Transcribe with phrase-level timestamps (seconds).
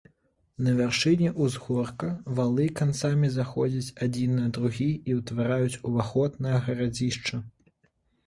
[0.65, 2.07] На вяршыні ўзгорка
[2.39, 7.35] валы канцамі заходзяць адзін за другі і ўтвараюць уваход на гарадзішча.